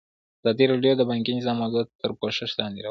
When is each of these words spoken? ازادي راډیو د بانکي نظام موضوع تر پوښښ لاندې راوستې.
ازادي 0.41 0.65
راډیو 0.71 0.93
د 0.97 1.01
بانکي 1.09 1.31
نظام 1.39 1.55
موضوع 1.63 1.83
تر 2.01 2.11
پوښښ 2.19 2.49
لاندې 2.59 2.77
راوستې. 2.77 2.79